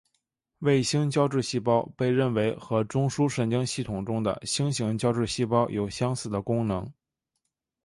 [0.57, 6.91] 卫星胶质细胞被认为和中枢神经系统中的星型胶质细胞有相似的功能。